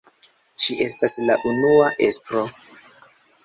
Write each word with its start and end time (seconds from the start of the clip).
Ŝi 0.63 0.77
estas 0.85 1.13
la 1.29 1.37
unua 1.51 1.93
estro. 2.09 2.49